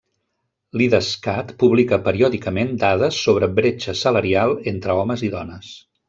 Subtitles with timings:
[0.81, 5.71] L'Idescat publica periòdicament dades sobre bretxa salarial entre homes i dones.